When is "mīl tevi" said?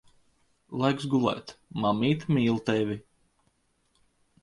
2.39-3.01